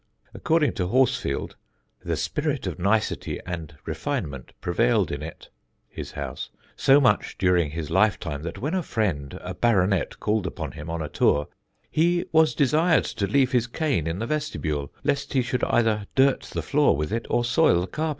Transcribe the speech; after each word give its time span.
According 0.33 0.73
to 0.73 0.87
Horsfield, 0.87 1.57
"The 2.03 2.15
spirit 2.15 2.65
of 2.65 2.79
nicety 2.79 3.39
and 3.45 3.77
refinement 3.85 4.51
prevailed 4.59 5.11
in 5.11 5.21
it 5.21 5.49
[his 5.87 6.13
house] 6.13 6.49
so 6.75 6.99
much 6.99 7.37
during 7.37 7.69
his 7.69 7.91
lifetime, 7.91 8.41
that 8.41 8.57
when 8.57 8.73
a 8.73 8.81
friend 8.81 9.37
(a 9.43 9.53
baronet) 9.53 10.19
called 10.19 10.47
upon 10.47 10.71
him 10.71 10.89
on 10.89 11.03
a 11.03 11.07
tour, 11.07 11.49
he 11.91 12.25
was 12.31 12.55
desired 12.55 13.05
to 13.05 13.27
leave 13.27 13.51
his 13.51 13.67
cane 13.67 14.07
in 14.07 14.17
the 14.17 14.25
vestibule, 14.25 14.91
lest 15.03 15.33
he 15.33 15.43
should 15.43 15.63
either 15.65 16.07
dirt 16.15 16.41
the 16.51 16.63
floor 16.63 16.97
with 16.97 17.13
it, 17.13 17.27
or 17.29 17.45
soil 17.45 17.81
the 17.81 17.85
carpet." 17.85 18.09